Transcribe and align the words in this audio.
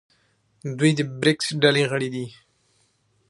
دوی 0.79 0.91
د 0.95 1.01
بریکس 1.19 1.47
ډلې 1.61 1.83
غړي 1.91 2.09
دي. 2.15 2.25